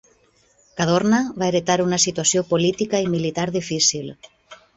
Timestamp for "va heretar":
1.43-1.75